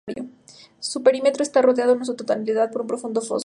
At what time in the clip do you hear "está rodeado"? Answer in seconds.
1.43-1.93